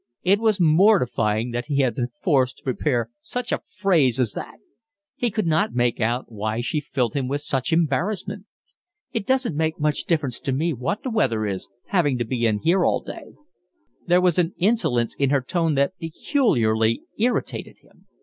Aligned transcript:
It 0.23 0.39
was 0.39 0.59
mortifying 0.59 1.51
that 1.51 1.67
he 1.67 1.81
had 1.81 1.93
been 1.93 2.07
forced 2.23 2.57
to 2.57 2.63
prepare 2.63 3.11
such 3.19 3.51
a 3.51 3.61
phrase 3.67 4.19
as 4.19 4.33
that. 4.33 4.57
He 5.15 5.29
could 5.29 5.45
not 5.45 5.75
make 5.75 5.99
out 6.01 6.31
why 6.31 6.59
she 6.59 6.79
filled 6.79 7.13
him 7.13 7.27
with 7.27 7.41
such 7.41 7.71
embarrassment. 7.71 8.47
"It 9.13 9.27
don't 9.27 9.53
make 9.53 9.79
much 9.79 10.05
difference 10.05 10.39
to 10.39 10.51
me 10.51 10.73
what 10.73 11.03
the 11.03 11.11
weather 11.11 11.45
is, 11.45 11.69
having 11.89 12.17
to 12.17 12.25
be 12.25 12.47
in 12.47 12.61
here 12.61 12.83
all 12.83 13.01
day." 13.03 13.35
There 14.07 14.21
was 14.21 14.39
an 14.39 14.55
insolence 14.57 15.13
in 15.13 15.29
her 15.29 15.39
tone 15.41 15.75
that 15.75 15.99
peculiarly 15.99 17.03
irritated 17.19 17.75
him. 17.83 18.07